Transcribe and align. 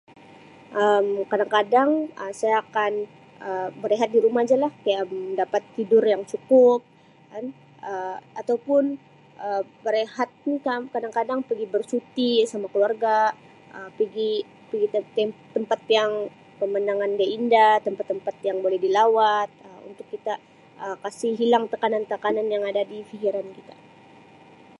Um 0.83 1.07
Kadang-kadang 1.29 1.89
Um 2.23 2.31
saya 2.39 2.55
akan 2.65 2.91
Um 3.49 3.69
berehat 3.83 4.09
di 4.13 4.19
rumah 4.25 4.43
ja 4.49 4.57
lah 4.63 4.71
dapat 5.41 5.61
tidur 5.75 6.03
yang 6.13 6.23
cukup 6.31 6.79
dan 7.31 7.43
Um 7.91 8.17
ataupun 8.41 8.83
Um 9.45 9.63
berehat 9.85 10.29
pun 10.41 10.53
kadang-kadang 10.93 11.39
pigi 11.47 11.65
bercuti 11.73 12.31
sama 12.51 12.65
keluarga 12.73 13.17
Um 13.77 13.89
pigi 13.97 14.31
pigi 14.69 14.87
tem-tem 14.93 15.29
tempat 15.55 15.79
pemandangan 16.59 17.11
dia 17.19 17.27
indah 17.37 17.73
tempat-tempat 17.85 18.35
yang 18.47 18.57
boleh 18.65 18.79
dilawat 18.85 19.47
Um 19.65 19.81
untuk 19.93 20.07
kita 20.13 20.33
Um 20.83 20.95
kasi 21.05 21.27
hilang 21.41 21.63
tekanan-tekanan 21.71 22.47
yang 22.55 22.63
ada 22.71 22.81
difikiran 22.93 23.45
kita. 23.57 23.75